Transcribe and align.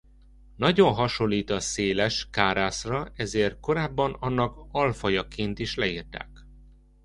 Nagyon 0.55 0.93
hasonlít 0.93 1.49
a 1.49 1.59
széles 1.59 2.29
kárászra 2.31 3.11
ezért 3.15 3.59
korábban 3.59 4.13
annak 4.13 4.67
alfajaként 4.71 5.59
is 5.59 5.75
leírták. 5.75 6.29